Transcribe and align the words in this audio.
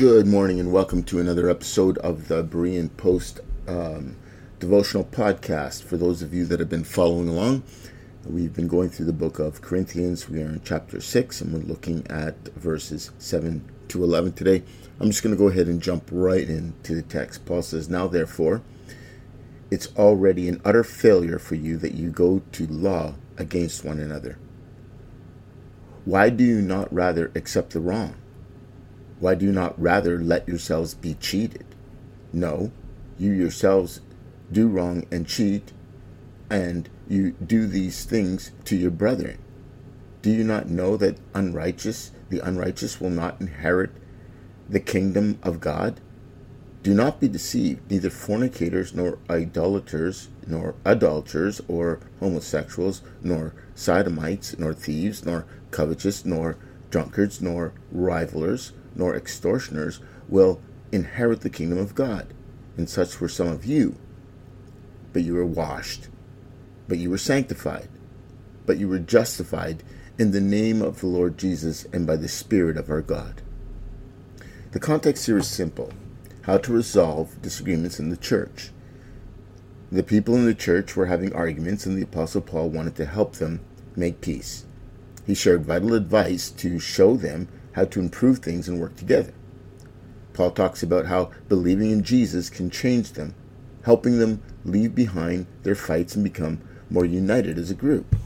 Good 0.00 0.26
morning 0.26 0.58
and 0.58 0.72
welcome 0.72 1.02
to 1.02 1.20
another 1.20 1.50
episode 1.50 1.98
of 1.98 2.28
the 2.28 2.42
Berean 2.42 2.88
Post 2.96 3.40
um, 3.68 4.16
devotional 4.58 5.04
podcast. 5.04 5.82
For 5.82 5.98
those 5.98 6.22
of 6.22 6.32
you 6.32 6.46
that 6.46 6.58
have 6.58 6.70
been 6.70 6.84
following 6.84 7.28
along, 7.28 7.64
we've 8.24 8.54
been 8.54 8.66
going 8.66 8.88
through 8.88 9.04
the 9.04 9.12
book 9.12 9.38
of 9.38 9.60
Corinthians. 9.60 10.26
We 10.26 10.40
are 10.40 10.48
in 10.48 10.62
chapter 10.64 11.02
6 11.02 11.42
and 11.42 11.52
we're 11.52 11.68
looking 11.68 12.06
at 12.06 12.34
verses 12.54 13.10
7 13.18 13.62
to 13.88 14.02
11 14.02 14.32
today. 14.32 14.62
I'm 14.98 15.10
just 15.10 15.22
going 15.22 15.36
to 15.36 15.38
go 15.38 15.48
ahead 15.48 15.66
and 15.66 15.82
jump 15.82 16.08
right 16.10 16.48
into 16.48 16.94
the 16.94 17.02
text. 17.02 17.44
Paul 17.44 17.60
says, 17.60 17.90
Now 17.90 18.06
therefore, 18.06 18.62
it's 19.70 19.94
already 19.98 20.48
an 20.48 20.62
utter 20.64 20.82
failure 20.82 21.38
for 21.38 21.56
you 21.56 21.76
that 21.76 21.92
you 21.92 22.08
go 22.08 22.40
to 22.52 22.66
law 22.68 23.16
against 23.36 23.84
one 23.84 24.00
another. 24.00 24.38
Why 26.06 26.30
do 26.30 26.42
you 26.42 26.62
not 26.62 26.90
rather 26.90 27.30
accept 27.34 27.74
the 27.74 27.80
wrong? 27.80 28.14
Why 29.20 29.34
do 29.34 29.44
you 29.44 29.52
not 29.52 29.80
rather 29.80 30.18
let 30.18 30.48
yourselves 30.48 30.94
be 30.94 31.12
cheated? 31.12 31.66
No, 32.32 32.72
you 33.18 33.32
yourselves 33.32 34.00
do 34.50 34.66
wrong 34.66 35.06
and 35.10 35.26
cheat, 35.26 35.72
and 36.48 36.88
you 37.06 37.32
do 37.32 37.66
these 37.66 38.06
things 38.06 38.50
to 38.64 38.76
your 38.76 38.90
brethren. 38.90 39.38
Do 40.22 40.30
you 40.30 40.42
not 40.42 40.70
know 40.70 40.96
that 40.96 41.18
unrighteous, 41.34 42.12
the 42.30 42.40
unrighteous 42.40 42.98
will 42.98 43.10
not 43.10 43.38
inherit 43.42 43.90
the 44.70 44.80
kingdom 44.80 45.38
of 45.42 45.60
God? 45.60 46.00
Do 46.82 46.94
not 46.94 47.20
be 47.20 47.28
deceived, 47.28 47.90
neither 47.90 48.08
fornicators, 48.08 48.94
nor 48.94 49.18
idolaters, 49.28 50.28
nor 50.46 50.76
adulterers, 50.86 51.60
or 51.68 52.00
homosexuals, 52.20 53.02
nor 53.22 53.52
sodomites, 53.74 54.58
nor 54.58 54.72
thieves, 54.72 55.26
nor 55.26 55.44
covetous, 55.70 56.24
nor 56.24 56.56
drunkards, 56.90 57.42
nor 57.42 57.74
revilers 57.92 58.72
nor 58.94 59.16
extortioners 59.16 60.00
will 60.28 60.60
inherit 60.92 61.40
the 61.40 61.50
kingdom 61.50 61.78
of 61.78 61.94
God. 61.94 62.32
And 62.76 62.88
such 62.88 63.20
were 63.20 63.28
some 63.28 63.48
of 63.48 63.64
you. 63.64 63.96
But 65.12 65.22
you 65.22 65.34
were 65.34 65.46
washed, 65.46 66.08
but 66.88 66.98
you 66.98 67.10
were 67.10 67.18
sanctified, 67.18 67.88
but 68.64 68.78
you 68.78 68.88
were 68.88 68.98
justified 68.98 69.82
in 70.18 70.30
the 70.30 70.40
name 70.40 70.82
of 70.82 71.00
the 71.00 71.06
Lord 71.06 71.38
Jesus 71.38 71.84
and 71.92 72.06
by 72.06 72.16
the 72.16 72.28
Spirit 72.28 72.76
of 72.76 72.90
our 72.90 73.00
God. 73.02 73.42
The 74.72 74.80
context 74.80 75.26
here 75.26 75.38
is 75.38 75.48
simple 75.48 75.92
how 76.42 76.58
to 76.58 76.72
resolve 76.72 77.42
disagreements 77.42 77.98
in 77.98 78.08
the 78.08 78.16
church. 78.16 78.70
The 79.90 80.02
people 80.02 80.36
in 80.36 80.46
the 80.46 80.54
church 80.54 80.94
were 80.94 81.06
having 81.06 81.32
arguments, 81.32 81.86
and 81.86 81.98
the 81.98 82.02
Apostle 82.02 82.40
Paul 82.40 82.70
wanted 82.70 82.94
to 82.96 83.04
help 83.04 83.34
them 83.34 83.60
make 83.96 84.20
peace. 84.20 84.64
He 85.26 85.34
shared 85.34 85.64
vital 85.64 85.94
advice 85.94 86.50
to 86.50 86.78
show 86.78 87.16
them 87.16 87.48
how 87.72 87.84
to 87.86 88.00
improve 88.00 88.38
things 88.38 88.68
and 88.68 88.80
work 88.80 88.96
together. 88.96 89.32
Paul 90.32 90.50
talks 90.50 90.82
about 90.82 91.06
how 91.06 91.30
believing 91.48 91.90
in 91.90 92.02
Jesus 92.02 92.50
can 92.50 92.70
change 92.70 93.12
them, 93.12 93.34
helping 93.84 94.18
them 94.18 94.42
leave 94.64 94.94
behind 94.94 95.46
their 95.62 95.74
fights 95.74 96.14
and 96.14 96.24
become 96.24 96.60
more 96.88 97.04
united 97.04 97.58
as 97.58 97.70
a 97.70 97.74
group. 97.74 98.16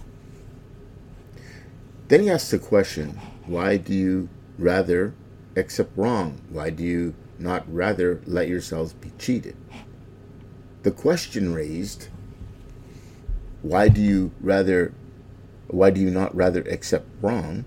Then 2.08 2.22
he 2.22 2.30
asks 2.30 2.50
the 2.50 2.58
question 2.58 3.20
why 3.46 3.76
do 3.76 3.92
you 3.92 4.28
rather 4.58 5.14
accept 5.56 5.96
wrong? 5.96 6.40
Why 6.48 6.70
do 6.70 6.82
you 6.82 7.14
not 7.38 7.64
rather 7.72 8.20
let 8.26 8.48
yourselves 8.48 8.92
be 8.92 9.12
cheated? 9.18 9.56
The 10.82 10.90
question 10.90 11.54
raised, 11.54 12.08
why 13.62 13.88
do 13.88 14.00
you 14.00 14.32
rather 14.40 14.92
why 15.68 15.90
do 15.90 16.00
you 16.00 16.10
not 16.10 16.34
rather 16.36 16.60
accept 16.62 17.06
wrong 17.22 17.64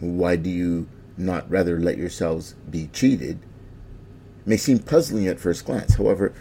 why 0.00 0.36
do 0.36 0.50
you 0.50 0.88
not 1.16 1.50
rather 1.50 1.78
let 1.78 1.98
yourselves 1.98 2.54
be 2.70 2.88
cheated? 2.92 3.38
may 4.46 4.56
seem 4.56 4.78
puzzling 4.78 5.28
at 5.28 5.38
first 5.38 5.64
glance. 5.64 5.94
However, 5.94 6.32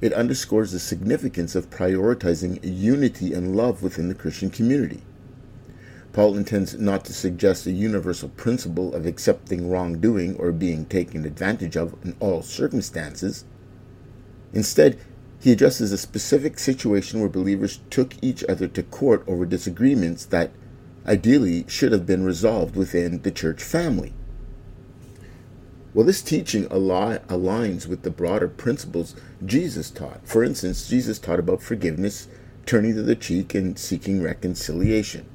it 0.00 0.12
underscores 0.12 0.72
the 0.72 0.78
significance 0.78 1.54
of 1.54 1.70
prioritizing 1.70 2.60
unity 2.62 3.34
and 3.34 3.56
love 3.56 3.82
within 3.82 4.08
the 4.08 4.14
Christian 4.14 4.48
community. 4.48 5.02
Paul 6.12 6.36
intends 6.36 6.78
not 6.78 7.04
to 7.04 7.12
suggest 7.12 7.66
a 7.66 7.70
universal 7.70 8.28
principle 8.30 8.94
of 8.94 9.06
accepting 9.06 9.70
wrongdoing 9.70 10.36
or 10.36 10.52
being 10.52 10.86
taken 10.86 11.24
advantage 11.24 11.76
of 11.76 11.94
in 12.02 12.16
all 12.20 12.42
circumstances. 12.42 13.44
Instead, 14.52 14.98
he 15.40 15.52
addresses 15.52 15.92
a 15.92 15.98
specific 15.98 16.58
situation 16.58 17.20
where 17.20 17.28
believers 17.28 17.80
took 17.90 18.14
each 18.22 18.42
other 18.48 18.66
to 18.66 18.82
court 18.82 19.22
over 19.28 19.44
disagreements 19.44 20.24
that 20.24 20.50
ideally 21.08 21.64
should 21.66 21.92
have 21.92 22.06
been 22.06 22.22
resolved 22.22 22.76
within 22.76 23.22
the 23.22 23.30
church 23.30 23.62
family. 23.62 24.12
Well, 25.94 26.04
this 26.06 26.22
teaching 26.22 26.66
aligns 26.66 27.88
with 27.88 28.02
the 28.02 28.10
broader 28.10 28.46
principles 28.46 29.16
Jesus 29.44 29.90
taught. 29.90 30.20
For 30.24 30.44
instance, 30.44 30.86
Jesus 30.88 31.18
taught 31.18 31.40
about 31.40 31.62
forgiveness, 31.62 32.28
turning 32.66 32.94
to 32.94 33.02
the 33.02 33.16
cheek, 33.16 33.54
and 33.54 33.78
seeking 33.78 34.22
reconciliation. 34.22 35.26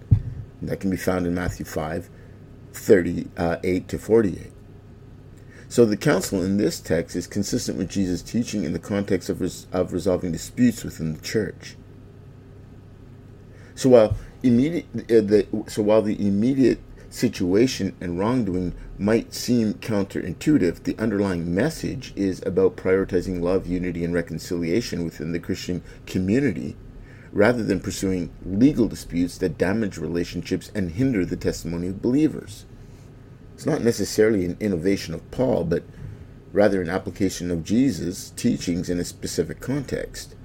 That 0.61 0.79
can 0.79 0.89
be 0.89 0.97
found 0.97 1.27
in 1.27 1.35
Matthew 1.35 1.65
5 1.65 2.09
38 2.71 3.27
uh, 3.37 3.87
to 3.87 3.99
48. 3.99 4.51
So 5.67 5.85
the 5.85 5.97
counsel 5.97 6.41
in 6.43 6.57
this 6.57 6.79
text 6.79 7.15
is 7.15 7.27
consistent 7.27 7.77
with 7.77 7.89
Jesus' 7.89 8.21
teaching 8.21 8.63
in 8.63 8.73
the 8.73 8.79
context 8.79 9.27
of, 9.29 9.41
res- 9.41 9.67
of 9.71 9.91
resolving 9.91 10.31
disputes 10.31 10.83
within 10.83 11.13
the 11.13 11.21
church. 11.21 11.75
So 13.75 13.89
while 13.89 14.15
immediate 14.43 14.85
uh, 14.95 15.21
the 15.21 15.47
so 15.67 15.81
while 15.81 16.01
the 16.01 16.19
immediate 16.25 16.79
situation 17.09 17.95
and 18.01 18.19
wrongdoing 18.19 18.73
might 18.97 19.33
seem 19.33 19.75
counterintuitive, 19.75 20.83
the 20.83 20.97
underlying 20.97 21.53
message 21.53 22.11
is 22.15 22.41
about 22.45 22.75
prioritizing 22.75 23.41
love, 23.41 23.67
unity, 23.67 24.03
and 24.03 24.13
reconciliation 24.13 25.03
within 25.03 25.31
the 25.31 25.39
Christian 25.39 25.83
community 26.05 26.75
rather 27.31 27.63
than 27.63 27.79
pursuing 27.79 28.31
legal 28.45 28.87
disputes 28.87 29.37
that 29.39 29.57
damage 29.57 29.97
relationships 29.97 30.71
and 30.75 30.91
hinder 30.91 31.25
the 31.25 31.35
testimony 31.35 31.87
of 31.87 32.01
believers. 32.01 32.65
It's 33.55 33.65
not 33.65 33.81
necessarily 33.81 34.45
an 34.45 34.57
innovation 34.59 35.13
of 35.13 35.29
Paul, 35.31 35.63
but 35.63 35.83
rather 36.51 36.81
an 36.81 36.89
application 36.89 37.49
of 37.49 37.63
Jesus' 37.63 38.31
teachings 38.35 38.89
in 38.89 38.99
a 38.99 39.03
specific 39.03 39.59
context. 39.59 40.35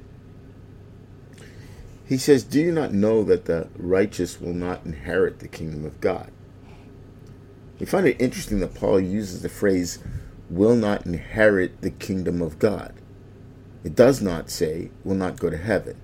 He 2.09 2.17
says, 2.17 2.43
Do 2.43 2.59
you 2.59 2.73
not 2.73 2.95
know 2.95 3.23
that 3.25 3.45
the 3.45 3.69
righteous 3.77 4.41
will 4.41 4.55
not 4.55 4.87
inherit 4.87 5.41
the 5.41 5.49
kingdom 5.49 5.85
of 5.85 6.01
God? 6.01 6.33
We 7.79 7.85
find 7.85 8.07
it 8.07 8.17
interesting 8.19 8.61
that 8.61 8.75
Paul 8.75 8.99
uses 8.99 9.43
the 9.43 9.51
phrase, 9.51 9.99
will 10.49 10.75
not 10.75 11.05
inherit 11.05 11.83
the 11.83 11.91
kingdom 11.91 12.41
of 12.41 12.59
God. 12.59 12.95
It 13.85 13.95
does 13.95 14.23
not 14.23 14.49
say, 14.49 14.91
will 15.05 15.17
not 15.17 15.39
go 15.39 15.51
to 15.51 15.59
heaven. 15.59 15.97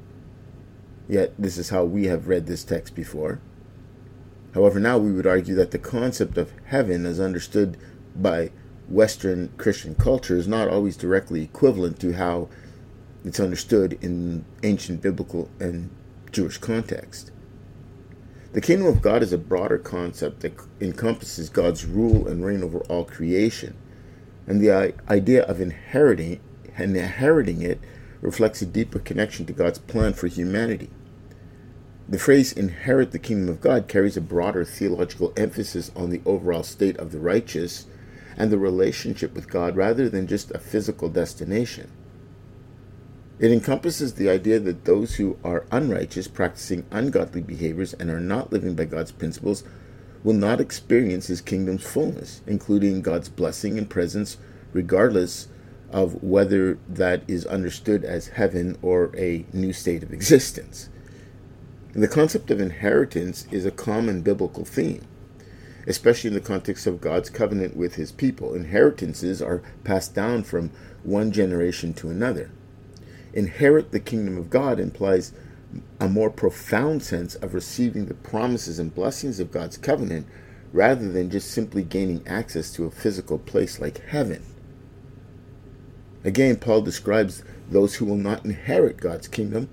Yet, 1.09 1.32
this 1.38 1.56
is 1.56 1.70
how 1.70 1.84
we 1.84 2.04
have 2.04 2.28
read 2.28 2.47
this 2.47 2.64
text 2.64 2.94
before. 2.94 3.41
However, 4.53 4.78
now 4.78 4.98
we 4.98 5.10
would 5.10 5.26
argue 5.26 5.54
that 5.54 5.70
the 5.70 5.78
concept 5.78 6.37
of 6.37 6.53
heaven, 6.66 7.06
as 7.06 7.19
understood 7.19 7.78
by 8.14 8.50
Western 8.88 9.48
Christian 9.56 9.94
culture, 9.94 10.37
is 10.37 10.47
not 10.47 10.69
always 10.69 10.98
directly 10.98 11.43
equivalent 11.43 11.98
to 12.00 12.12
how 12.12 12.50
it's 13.24 13.40
understood 13.40 13.98
in 14.02 14.44
ancient 14.62 15.00
biblical 15.00 15.50
and 15.58 15.90
Jewish 16.30 16.58
context. 16.58 17.30
The 18.52 18.60
kingdom 18.60 18.86
of 18.86 19.02
God 19.02 19.22
is 19.22 19.32
a 19.32 19.38
broader 19.38 19.78
concept 19.78 20.40
that 20.40 20.54
encompasses 20.80 21.48
God's 21.48 21.84
rule 21.84 22.28
and 22.28 22.44
reign 22.44 22.62
over 22.62 22.78
all 22.80 23.04
creation, 23.04 23.76
and 24.46 24.60
the 24.60 24.94
idea 25.08 25.42
of 25.42 25.60
inheriting 25.60 26.40
and 26.76 26.96
inheriting 26.96 27.62
it 27.62 27.80
reflects 28.20 28.62
a 28.62 28.66
deeper 28.66 28.98
connection 28.98 29.46
to 29.46 29.52
God's 29.52 29.78
plan 29.78 30.12
for 30.12 30.28
humanity. 30.28 30.90
The 32.08 32.18
phrase 32.18 32.52
inherit 32.52 33.12
the 33.12 33.18
kingdom 33.18 33.48
of 33.48 33.60
God 33.60 33.88
carries 33.88 34.16
a 34.16 34.20
broader 34.20 34.64
theological 34.64 35.32
emphasis 35.36 35.90
on 35.96 36.10
the 36.10 36.20
overall 36.26 36.62
state 36.62 36.96
of 36.98 37.10
the 37.10 37.18
righteous 37.18 37.86
and 38.36 38.50
the 38.50 38.58
relationship 38.58 39.34
with 39.34 39.48
God 39.48 39.76
rather 39.76 40.08
than 40.08 40.26
just 40.26 40.50
a 40.50 40.58
physical 40.58 41.08
destination. 41.08 41.90
It 43.40 43.50
encompasses 43.50 44.14
the 44.14 44.31
idea 44.31 44.60
that 44.60 44.84
those 44.84 45.16
who 45.16 45.36
are 45.42 45.66
unrighteous, 45.72 46.28
practicing 46.28 46.86
ungodly 46.92 47.40
behaviors, 47.40 47.92
and 47.94 48.08
are 48.08 48.20
not 48.20 48.52
living 48.52 48.76
by 48.76 48.84
God's 48.84 49.10
principles 49.10 49.64
will 50.22 50.34
not 50.34 50.60
experience 50.60 51.26
his 51.26 51.40
kingdom's 51.40 51.82
fullness, 51.82 52.42
including 52.46 53.02
God's 53.02 53.28
blessing 53.28 53.76
and 53.76 53.90
presence, 53.90 54.36
regardless 54.72 55.48
of 55.90 56.22
whether 56.22 56.78
that 56.88 57.22
is 57.26 57.44
understood 57.46 58.04
as 58.04 58.28
heaven 58.28 58.78
or 58.82 59.10
a 59.16 59.44
new 59.52 59.72
state 59.72 60.04
of 60.04 60.12
existence. 60.12 60.88
the 61.92 62.08
concept 62.08 62.50
of 62.50 62.60
inheritance 62.60 63.46
is 63.50 63.66
a 63.66 63.70
common 63.70 64.22
biblical 64.22 64.64
theme, 64.64 65.04
especially 65.88 66.28
in 66.28 66.34
the 66.34 66.40
context 66.40 66.87
of 66.87 67.00
God's 67.00 67.30
covenant 67.30 67.76
with 67.76 67.96
his 67.96 68.12
people. 68.12 68.54
Inheritances 68.54 69.42
are 69.42 69.62
passed 69.82 70.14
down 70.14 70.44
from 70.44 70.70
one 71.02 71.32
generation 71.32 71.92
to 71.94 72.10
another 72.10 72.50
inherit 73.34 73.90
the 73.90 74.00
kingdom 74.00 74.38
of 74.38 74.48
God 74.48 74.81
implies 74.81 75.32
a 76.00 76.08
more 76.08 76.31
profound 76.31 77.02
sense 77.02 77.34
of 77.34 77.52
receiving 77.52 78.06
the 78.06 78.14
promises 78.14 78.78
and 78.78 78.94
blessings 78.94 79.40
of 79.40 79.50
God's 79.50 79.76
covenant 79.76 80.26
rather 80.72 81.10
than 81.10 81.31
just 81.31 81.50
simply 81.50 81.82
gaining 81.82 82.26
access 82.26 82.72
to 82.72 82.84
a 82.84 82.90
physical 82.90 83.38
place 83.38 83.81
like 83.81 83.98
heaven. 84.06 84.42
Again, 86.25 86.56
Paul 86.56 86.81
describes 86.81 87.42
those 87.70 87.96
who 87.96 88.06
will 88.06 88.16
not 88.16 88.44
inherit 88.44 88.96
God's 88.96 89.28
kingdom, 89.28 89.69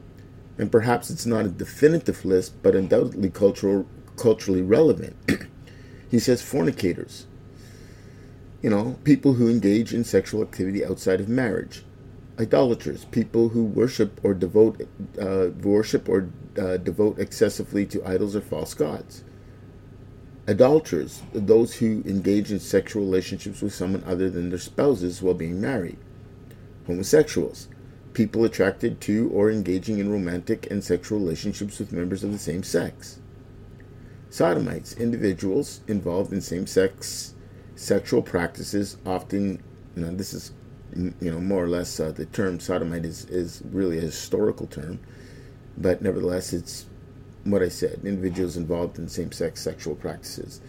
and 0.57 0.71
perhaps 0.71 1.09
it's 1.09 1.25
not 1.25 1.45
a 1.45 1.49
definitive 1.49 2.25
list, 2.25 2.61
but 2.61 2.75
undoubtedly 2.75 3.29
cultural, 3.29 3.87
culturally 4.17 4.61
relevant. 4.61 5.15
he 6.11 6.19
says 6.19 6.41
fornicators, 6.41 7.25
you 8.61 8.69
know, 8.69 8.97
people 9.03 9.33
who 9.33 9.49
engage 9.49 9.93
in 9.93 10.03
sexual 10.03 10.41
activity 10.41 10.85
outside 10.85 11.19
of 11.19 11.29
marriage, 11.29 11.83
idolaters, 12.41 13.05
people 13.05 13.49
who 13.49 13.63
worship 13.63 14.19
or 14.23 14.33
devote 14.33 14.81
uh, 15.19 15.49
worship 15.61 16.09
or 16.09 16.29
uh, 16.59 16.77
devote 16.77 17.19
excessively 17.19 17.85
to 17.85 18.05
idols 18.05 18.35
or 18.35 18.41
false 18.41 18.73
gods. 18.73 19.23
Adulterers, 20.47 21.21
those 21.33 21.75
who 21.75 22.03
engage 22.05 22.51
in 22.51 22.59
sexual 22.59 23.03
relationships 23.03 23.61
with 23.61 23.73
someone 23.73 24.03
other 24.05 24.29
than 24.29 24.49
their 24.49 24.59
spouses 24.59 25.21
while 25.21 25.35
being 25.35 25.61
married. 25.61 25.99
Homosexuals, 26.87 27.69
people 28.13 28.43
attracted 28.43 28.99
to 29.01 29.29
or 29.29 29.51
engaging 29.51 29.99
in 29.99 30.11
romantic 30.11 30.69
and 30.71 30.83
sexual 30.83 31.19
relationships 31.19 31.79
with 31.79 31.93
members 31.93 32.23
of 32.23 32.31
the 32.31 32.39
same 32.39 32.63
sex. 32.63 33.19
Sodomites, 34.29 34.93
individuals 34.93 35.81
involved 35.87 36.33
in 36.33 36.41
same 36.41 36.65
sex 36.65 37.35
sexual 37.75 38.21
practices, 38.21 38.97
often, 39.05 39.61
now 39.95 40.09
this 40.11 40.33
is 40.33 40.51
you 40.95 41.31
know, 41.31 41.39
more 41.39 41.63
or 41.63 41.69
less 41.69 41.99
uh, 41.99 42.11
the 42.11 42.25
term 42.25 42.59
sodomite 42.59 43.05
is, 43.05 43.25
is 43.25 43.61
really 43.71 43.97
a 43.97 44.01
historical 44.01 44.67
term, 44.67 44.99
but 45.77 46.01
nevertheless, 46.01 46.53
it's 46.53 46.85
what 47.43 47.63
I 47.63 47.69
said 47.69 48.01
individuals 48.03 48.57
involved 48.57 48.99
in 48.99 49.07
same 49.07 49.31
sex 49.31 49.61
sexual 49.61 49.95
practices. 49.95 50.61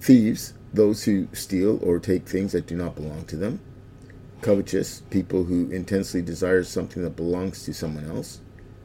Thieves, 0.00 0.54
those 0.72 1.04
who 1.04 1.28
steal 1.32 1.78
or 1.82 1.98
take 1.98 2.26
things 2.26 2.52
that 2.52 2.66
do 2.66 2.76
not 2.76 2.96
belong 2.96 3.24
to 3.26 3.36
them. 3.36 3.60
Covetous, 4.40 5.02
people 5.10 5.44
who 5.44 5.70
intensely 5.70 6.22
desire 6.22 6.64
something 6.64 7.02
that 7.04 7.14
belongs 7.14 7.64
to 7.64 7.72
someone 7.72 8.08
else. 8.08 8.40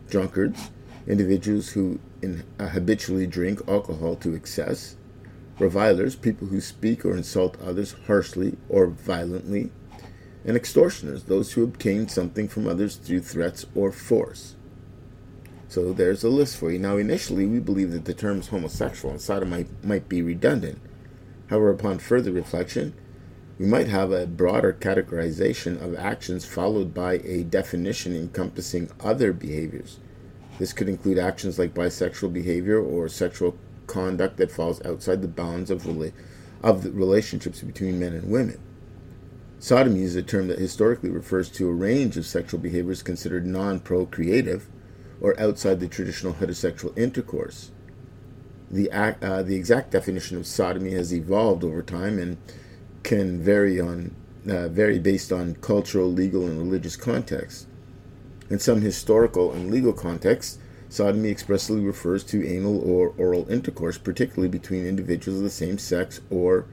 Drunkards, 0.09 0.69
individuals 1.07 1.69
who 1.69 1.99
in, 2.21 2.43
uh, 2.59 2.67
habitually 2.67 3.25
drink 3.25 3.61
alcohol 3.67 4.15
to 4.17 4.35
excess. 4.35 4.95
Revilers, 5.57 6.15
people 6.15 6.47
who 6.47 6.61
speak 6.61 7.03
or 7.03 7.17
insult 7.17 7.59
others 7.59 7.95
harshly 8.05 8.57
or 8.69 8.85
violently 8.85 9.71
and 10.47 10.55
extortioners, 10.55 11.23
those 11.23 11.51
who 11.51 11.63
obtain 11.63 12.07
something 12.07 12.47
from 12.47 12.67
others 12.67 12.95
through 12.95 13.19
threats 13.19 13.65
or 13.75 13.91
force. 13.91 14.55
So 15.67 15.91
there's 15.91 16.23
a 16.23 16.29
list 16.29 16.55
for 16.55 16.71
you. 16.71 16.79
Now, 16.79 16.95
initially, 16.95 17.45
we 17.45 17.59
believe 17.59 17.91
that 17.91 18.05
the 18.05 18.13
terms 18.13 18.47
homosexual 18.47 19.11
and 19.11 19.21
sodomite 19.21 19.67
might 19.83 20.07
be 20.07 20.21
redundant. 20.21 20.79
However, 21.47 21.71
upon 21.71 21.99
further 21.99 22.31
reflection, 22.31 22.93
we 23.59 23.65
might 23.65 23.89
have 23.89 24.11
a 24.13 24.25
broader 24.25 24.71
categorization 24.71 25.81
of 25.81 25.95
actions 25.95 26.45
followed 26.45 26.93
by 26.93 27.15
a 27.25 27.43
definition 27.43 28.15
encompassing 28.15 28.89
other 29.03 29.33
behaviors. 29.33 29.99
This 30.59 30.71
could 30.71 30.87
include 30.87 31.19
actions 31.19 31.59
like 31.59 31.73
bisexual 31.73 32.31
behavior 32.31 32.79
or 32.79 33.09
sexual 33.09 33.57
conduct 33.85 34.37
that 34.37 34.51
falls 34.51 34.83
outside 34.85 35.21
the 35.21 35.27
bounds 35.27 35.69
of, 35.69 35.83
rela- 35.83 36.13
of 36.63 36.83
the 36.83 36.91
relationships 36.91 37.61
between 37.61 37.99
men 37.99 38.13
and 38.13 38.31
women. 38.31 38.59
Sodomy 39.59 40.03
is 40.03 40.15
a 40.15 40.21
term 40.21 40.47
that 40.47 40.59
historically 40.59 41.09
refers 41.09 41.49
to 41.49 41.67
a 41.67 41.73
range 41.73 42.15
of 42.15 42.25
sexual 42.25 42.59
behaviors 42.59 43.01
considered 43.01 43.45
non 43.45 43.79
procreative 43.79 44.67
or 45.19 45.39
outside 45.39 45.79
the 45.79 45.87
traditional 45.87 46.33
heterosexual 46.33 46.95
intercourse. 46.97 47.71
The, 48.69 48.91
uh, 48.91 49.41
the 49.43 49.55
exact 49.55 49.91
definition 49.91 50.37
of 50.37 50.45
sodomy 50.45 50.91
has 50.91 51.13
evolved 51.13 51.63
over 51.63 51.81
time 51.81 52.19
and 52.19 52.37
can 53.03 53.41
vary 53.41 53.79
on 53.79 54.13
uh, 54.47 54.67
vary 54.69 54.99
based 54.99 55.31
on 55.31 55.55
cultural, 55.55 56.11
legal, 56.11 56.45
and 56.45 56.57
religious 56.57 56.95
context. 56.95 57.67
In 58.49 58.59
some 58.59 58.81
historical 58.81 59.51
and 59.51 59.71
legal 59.71 59.91
contexts, 59.91 60.59
sodomy 60.87 61.29
expressly 61.29 61.81
refers 61.81 62.23
to 62.25 62.47
anal 62.47 62.79
or 62.79 63.13
oral 63.17 63.49
intercourse, 63.49 63.97
particularly 63.97 64.47
between 64.47 64.85
individuals 64.85 65.39
of 65.39 65.43
the 65.43 65.49
same 65.49 65.77
sex 65.77 66.21
or 66.29 66.65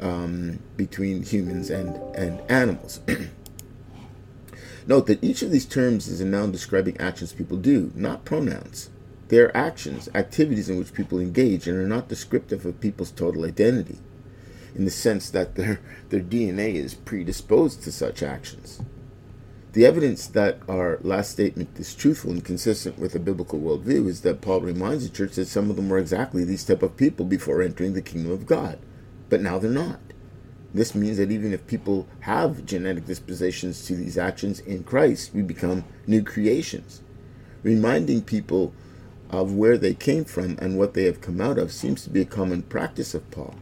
um, 0.00 0.60
between 0.76 1.22
humans 1.22 1.70
and, 1.70 1.96
and 2.16 2.40
animals. 2.50 3.00
Note 4.86 5.06
that 5.06 5.22
each 5.22 5.42
of 5.42 5.50
these 5.50 5.66
terms 5.66 6.08
is 6.08 6.20
a 6.20 6.24
noun 6.24 6.50
describing 6.52 6.98
actions 6.98 7.32
people 7.32 7.58
do, 7.58 7.92
not 7.94 8.24
pronouns. 8.24 8.90
They 9.28 9.38
are 9.38 9.56
actions, 9.56 10.08
activities 10.14 10.68
in 10.68 10.78
which 10.78 10.94
people 10.94 11.20
engage, 11.20 11.68
and 11.68 11.78
are 11.78 11.86
not 11.86 12.08
descriptive 12.08 12.64
of 12.64 12.80
people's 12.80 13.12
total 13.12 13.44
identity, 13.44 13.98
in 14.74 14.86
the 14.86 14.90
sense 14.90 15.30
that 15.30 15.54
their, 15.54 15.80
their 16.08 16.20
DNA 16.20 16.74
is 16.74 16.94
predisposed 16.94 17.82
to 17.84 17.92
such 17.92 18.22
actions. 18.22 18.80
The 19.72 19.86
evidence 19.86 20.26
that 20.26 20.58
our 20.68 20.98
last 21.02 21.30
statement 21.30 21.78
is 21.78 21.94
truthful 21.94 22.32
and 22.32 22.44
consistent 22.44 22.98
with 22.98 23.14
a 23.14 23.20
biblical 23.20 23.60
worldview 23.60 24.08
is 24.08 24.22
that 24.22 24.40
Paul 24.40 24.62
reminds 24.62 25.08
the 25.08 25.16
church 25.16 25.36
that 25.36 25.46
some 25.46 25.70
of 25.70 25.76
them 25.76 25.88
were 25.88 25.98
exactly 25.98 26.42
these 26.42 26.64
type 26.64 26.82
of 26.82 26.96
people 26.96 27.24
before 27.24 27.62
entering 27.62 27.92
the 27.92 28.02
kingdom 28.02 28.32
of 28.32 28.46
God 28.46 28.80
but 29.30 29.40
now 29.40 29.58
they're 29.58 29.70
not. 29.70 30.00
This 30.74 30.94
means 30.94 31.16
that 31.16 31.32
even 31.32 31.52
if 31.52 31.66
people 31.66 32.06
have 32.20 32.64
genetic 32.64 33.06
dispositions 33.06 33.86
to 33.86 33.96
these 33.96 34.18
actions 34.18 34.60
in 34.60 34.84
Christ, 34.84 35.32
we 35.34 35.42
become 35.42 35.84
new 36.06 36.22
creations. 36.22 37.02
Reminding 37.62 38.22
people 38.22 38.72
of 39.30 39.54
where 39.54 39.78
they 39.78 39.94
came 39.94 40.24
from 40.24 40.58
and 40.60 40.78
what 40.78 40.94
they 40.94 41.04
have 41.04 41.20
come 41.20 41.40
out 41.40 41.58
of 41.58 41.72
seems 41.72 42.02
to 42.02 42.10
be 42.10 42.20
a 42.20 42.26
common 42.26 42.62
practice 42.62 43.14
of 43.14 43.28
Paul. 43.30 43.54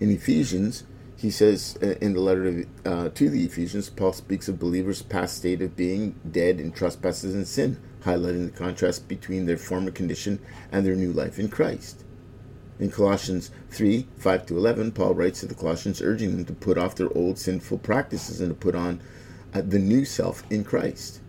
In 0.00 0.10
Ephesians, 0.10 0.84
he 1.16 1.30
says 1.30 1.76
uh, 1.82 1.94
in 2.00 2.14
the 2.14 2.20
letter 2.20 2.64
uh, 2.84 3.08
to 3.10 3.28
the 3.28 3.44
Ephesians, 3.44 3.90
Paul 3.90 4.12
speaks 4.12 4.48
of 4.48 4.58
believers' 4.58 5.02
past 5.02 5.38
state 5.38 5.60
of 5.60 5.76
being 5.76 6.14
dead 6.30 6.60
in 6.60 6.72
trespasses 6.72 7.34
and 7.34 7.46
sin, 7.46 7.78
highlighting 8.02 8.46
the 8.52 8.56
contrast 8.56 9.08
between 9.08 9.46
their 9.46 9.56
former 9.56 9.90
condition 9.90 10.38
and 10.70 10.86
their 10.86 10.94
new 10.94 11.12
life 11.12 11.38
in 11.38 11.48
Christ. 11.48 12.04
In 12.78 12.90
Colossians 12.90 13.50
3 13.70 14.06
5 14.18 14.46
to 14.46 14.56
11, 14.56 14.92
Paul 14.92 15.14
writes 15.14 15.40
to 15.40 15.46
the 15.46 15.54
Colossians, 15.54 16.00
urging 16.00 16.32
them 16.32 16.44
to 16.44 16.52
put 16.52 16.78
off 16.78 16.94
their 16.94 17.12
old 17.16 17.38
sinful 17.38 17.78
practices 17.78 18.40
and 18.40 18.50
to 18.50 18.54
put 18.54 18.76
on 18.76 19.00
uh, 19.52 19.62
the 19.62 19.80
new 19.80 20.04
self 20.04 20.44
in 20.50 20.62
Christ. 20.62 21.20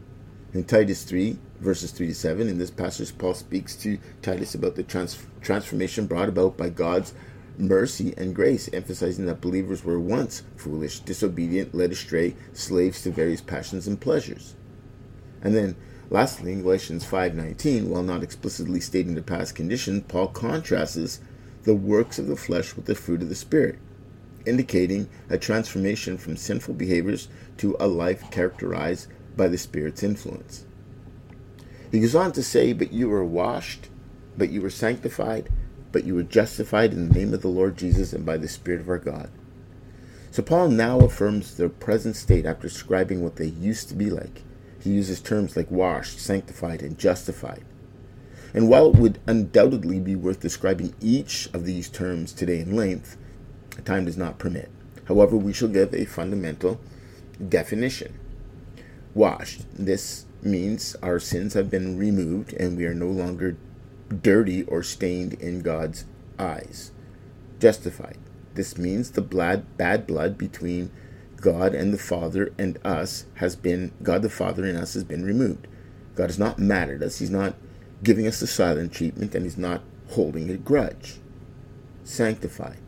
In 0.54 0.64
Titus 0.64 1.04
3, 1.04 1.38
verses 1.60 1.92
3 1.92 2.08
to 2.08 2.16
7, 2.16 2.48
in 2.48 2.58
this 2.58 2.72
passage, 2.72 3.18
Paul 3.18 3.34
speaks 3.34 3.76
to 3.78 3.98
Titus 4.22 4.54
about 4.54 4.76
the 4.76 4.84
trans- 4.84 5.26
transformation 5.42 6.06
brought 6.06 6.30
about 6.30 6.56
by 6.58 6.70
God's 6.70 7.14
mercy 7.58 8.14
and 8.18 8.36
grace, 8.36 8.70
emphasizing 8.72 9.26
that 9.26 9.42
believers 9.42 9.84
were 9.84 10.00
once 10.00 10.44
foolish, 10.56 11.00
disobedient, 11.00 11.76
led 11.76 11.92
astray, 11.92 12.36
slaves 12.54 13.02
to 13.02 13.12
various 13.12 13.42
passions 13.42 13.88
and 13.88 14.00
pleasures. 14.00 14.56
And 15.42 15.56
then 15.56 15.76
lastly, 16.10 16.54
in 16.54 16.62
Galatians 16.62 17.06
5:19, 17.06 17.90
while 17.90 18.04
not 18.04 18.24
explicitly 18.24 18.80
stating 18.80 19.16
the 19.16 19.22
past 19.22 19.56
condition, 19.56 20.02
Paul 20.02 20.30
contrasts 20.30 21.20
the 21.64 21.76
works 21.76 22.18
of 22.20 22.28
the 22.28 22.36
flesh 22.36 22.76
with 22.76 22.86
the 22.86 22.96
fruit 22.96 23.22
of 23.22 23.30
the 23.30 23.36
Spirit, 23.36 23.78
indicating 24.46 25.10
a 25.30 25.38
transformation 25.38 26.18
from 26.18 26.38
sinful 26.38 26.74
behaviors 26.74 27.28
to 27.58 27.76
a 27.80 27.88
life 27.88 28.30
characterized 28.32 29.08
by 29.36 29.48
the 29.48 29.58
Spirit's 29.58 30.04
influence. 30.04 30.66
He 31.92 32.00
goes 32.00 32.16
on 32.16 32.32
to 32.34 32.44
say, 32.44 32.74
But 32.74 32.94
you 32.94 33.10
were 33.10 33.26
washed, 33.26 33.90
but 34.38 34.50
you 34.50 34.62
were 34.62 34.70
sanctified, 34.70 35.50
but 35.92 36.04
you 36.04 36.16
were 36.16 36.24
justified 36.24 36.94
in 36.94 37.10
the 37.10 37.16
name 37.20 37.34
of 37.34 37.42
the 37.42 37.48
Lord 37.48 37.78
Jesus 37.78 38.14
and 38.14 38.26
by 38.26 38.38
the 38.38 38.48
Spirit 38.48 38.82
of 38.82 38.90
our 38.90 39.00
God. 39.00 39.30
So 40.32 40.44
Paul 40.44 40.70
now 40.70 41.00
affirms 41.00 41.58
their 41.58 41.70
present 41.70 42.16
state 42.16 42.46
after 42.46 42.68
describing 42.68 43.24
what 43.24 43.38
they 43.38 43.48
used 43.48 43.90
to 43.90 43.96
be 43.96 44.10
like. 44.10 44.44
He 44.80 44.92
uses 44.92 45.20
terms 45.20 45.58
like 45.58 45.72
washed, 45.72 46.20
sanctified, 46.20 46.82
and 46.82 46.98
justified. 46.98 47.66
And 48.54 48.70
while 48.70 48.90
it 48.90 48.96
would 48.96 49.20
undoubtedly 49.28 50.00
be 50.00 50.16
worth 50.16 50.40
describing 50.40 50.94
each 51.02 51.50
of 51.54 51.66
these 51.66 51.90
terms 51.90 52.34
today 52.34 52.60
in 52.60 52.76
length, 52.76 53.18
time 53.86 54.06
does 54.06 54.18
not 54.18 54.40
permit. 54.40 54.70
However, 55.08 55.38
we 55.38 55.54
shall 55.54 55.68
give 55.68 55.94
a 55.94 56.06
fundamental 56.06 56.80
definition. 57.48 58.18
Washed. 59.14 59.66
This 59.74 60.26
means 60.42 60.96
our 61.02 61.20
sins 61.20 61.54
have 61.54 61.70
been 61.70 61.98
removed 61.98 62.54
and 62.54 62.78
we 62.78 62.86
are 62.86 62.94
no 62.94 63.08
longer 63.08 63.58
dirty 64.22 64.64
or 64.64 64.84
stained 64.84 65.34
in 65.34 65.62
God's 65.62 66.06
eyes. 66.38 66.92
Justified. 67.60 68.18
This 68.56 68.78
means 68.78 69.12
the 69.12 69.22
blood, 69.22 69.78
bad 69.78 70.08
blood 70.08 70.38
between 70.38 70.92
God 71.38 71.74
and 71.74 71.94
the 71.94 71.98
Father 71.98 72.52
and 72.58 72.78
us 72.84 73.26
has 73.36 73.56
been, 73.56 73.92
God 74.04 74.22
the 74.22 74.30
Father 74.30 74.66
and 74.66 74.78
us 74.78 74.94
has 74.94 75.04
been 75.04 75.24
removed. 75.24 75.68
God 76.16 76.28
has 76.28 76.40
not 76.40 76.60
mad 76.60 76.90
at 76.90 77.02
us. 77.02 77.20
He's 77.20 77.30
not 77.30 77.56
giving 78.04 78.28
us 78.28 78.40
the 78.40 78.48
silent 78.48 78.94
treatment, 78.94 79.36
and 79.36 79.44
he's 79.44 79.58
not 79.58 79.82
holding 80.10 80.50
a 80.50 80.58
grudge. 80.58 81.20
Sanctified. 82.04 82.80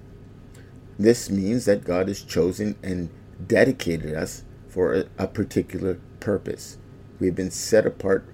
This 0.98 1.30
means 1.30 1.66
that 1.66 1.84
God 1.84 2.08
has 2.08 2.22
chosen 2.22 2.76
and 2.84 3.10
dedicated 3.46 4.14
us 4.14 4.44
for 4.68 4.94
a, 4.94 5.06
a 5.18 5.28
particular 5.28 6.00
purpose. 6.20 6.78
We've 7.20 7.36
been 7.36 7.52
set 7.52 7.86
apart 7.86 8.26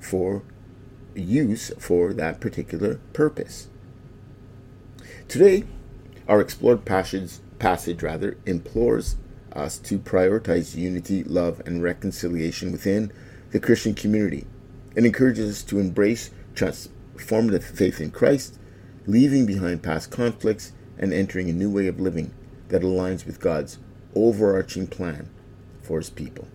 for 0.00 0.42
use 1.14 1.70
for 1.78 2.12
that 2.12 2.40
particular 2.40 2.96
purpose. 3.12 3.68
Today, 5.28 5.64
our 6.28 6.40
explored 6.40 6.84
passage, 6.84 7.34
passage 7.58 8.02
rather 8.02 8.36
implores 8.46 9.16
us 9.52 9.78
to 9.78 9.98
prioritize 9.98 10.74
unity, 10.74 11.22
love, 11.22 11.62
and 11.64 11.82
reconciliation 11.82 12.72
within 12.72 13.12
the 13.52 13.60
Christian 13.60 13.94
community. 13.94 14.46
It 14.94 15.04
encourages 15.04 15.50
us 15.50 15.62
to 15.64 15.80
embrace 15.80 16.30
transformative 16.54 17.62
faith 17.62 18.00
in 18.00 18.10
Christ, 18.10 18.58
leaving 19.06 19.46
behind 19.46 19.82
past 19.82 20.10
conflicts 20.10 20.72
and 20.98 21.12
entering 21.12 21.50
a 21.50 21.52
new 21.52 21.70
way 21.70 21.86
of 21.88 22.00
living 22.00 22.32
that 22.68 22.82
aligns 22.82 23.26
with 23.26 23.40
God's 23.40 23.78
overarching 24.14 24.86
plan 24.86 25.28
for 25.82 25.98
his 25.98 26.10
people. 26.10 26.48